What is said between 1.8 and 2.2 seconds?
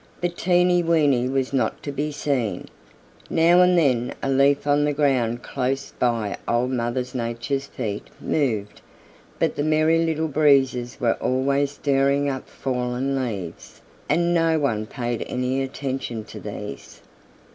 to be